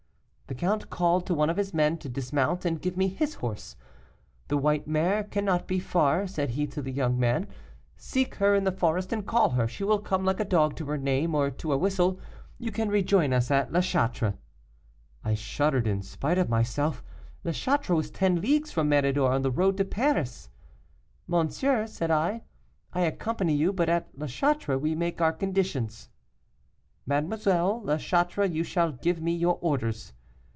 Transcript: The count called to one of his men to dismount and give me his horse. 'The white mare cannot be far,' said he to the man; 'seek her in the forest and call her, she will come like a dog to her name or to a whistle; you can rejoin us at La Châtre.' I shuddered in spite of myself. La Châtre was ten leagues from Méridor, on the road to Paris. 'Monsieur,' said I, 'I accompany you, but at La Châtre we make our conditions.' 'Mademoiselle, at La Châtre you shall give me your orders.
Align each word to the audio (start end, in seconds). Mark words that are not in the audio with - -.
The 0.47 0.55
count 0.67 0.89
called 0.89 1.25
to 1.27 1.33
one 1.33 1.49
of 1.49 1.55
his 1.55 1.73
men 1.73 1.97
to 1.99 2.09
dismount 2.09 2.65
and 2.65 2.81
give 2.81 2.97
me 2.97 3.07
his 3.07 3.35
horse. 3.35 3.77
'The 4.49 4.57
white 4.57 4.85
mare 4.85 5.23
cannot 5.23 5.65
be 5.65 5.79
far,' 5.79 6.27
said 6.27 6.49
he 6.49 6.67
to 6.67 6.81
the 6.81 6.91
man; 7.07 7.47
'seek 7.95 8.35
her 8.35 8.53
in 8.53 8.65
the 8.65 8.71
forest 8.73 9.13
and 9.13 9.25
call 9.25 9.51
her, 9.51 9.65
she 9.65 9.85
will 9.85 9.99
come 9.99 10.25
like 10.25 10.41
a 10.41 10.45
dog 10.45 10.75
to 10.75 10.85
her 10.87 10.97
name 10.97 11.33
or 11.35 11.49
to 11.51 11.71
a 11.71 11.77
whistle; 11.77 12.19
you 12.57 12.69
can 12.69 12.89
rejoin 12.89 13.31
us 13.31 13.49
at 13.49 13.71
La 13.71 13.79
Châtre.' 13.79 14.35
I 15.23 15.35
shuddered 15.35 15.87
in 15.87 16.01
spite 16.01 16.37
of 16.37 16.49
myself. 16.49 17.01
La 17.45 17.53
Châtre 17.53 17.95
was 17.95 18.11
ten 18.11 18.41
leagues 18.41 18.73
from 18.73 18.89
Méridor, 18.89 19.29
on 19.29 19.43
the 19.43 19.51
road 19.51 19.77
to 19.77 19.85
Paris. 19.85 20.49
'Monsieur,' 21.27 21.87
said 21.87 22.11
I, 22.11 22.43
'I 22.91 22.99
accompany 22.99 23.53
you, 23.55 23.71
but 23.71 23.87
at 23.87 24.09
La 24.17 24.27
Châtre 24.27 24.77
we 24.77 24.95
make 24.95 25.21
our 25.21 25.31
conditions.' 25.31 26.09
'Mademoiselle, 27.05 27.77
at 27.77 27.85
La 27.85 27.95
Châtre 27.95 28.51
you 28.51 28.65
shall 28.65 28.91
give 28.91 29.21
me 29.21 29.33
your 29.33 29.57
orders. 29.61 30.11